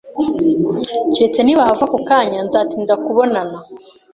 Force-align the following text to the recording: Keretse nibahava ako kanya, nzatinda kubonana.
Keretse 1.13 1.39
nibahava 1.43 1.83
ako 1.87 1.97
kanya, 2.07 2.39
nzatinda 2.47 2.93
kubonana. 3.03 3.57